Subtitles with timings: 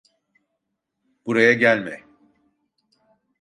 [1.25, 2.03] Buraya gelme.